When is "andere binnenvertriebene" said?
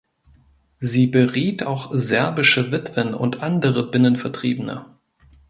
3.43-4.87